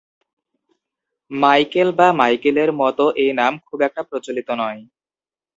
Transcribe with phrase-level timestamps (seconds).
[1.31, 4.79] Michael বা মাইকেলের মতো এই নাম খুব একটা প্রচলিত নয়।